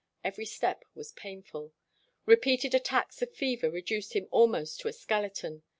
[0.23, 1.73] Every step was painful.
[2.25, 5.61] Repeated attacks of fever reduced him almost to a skeleton.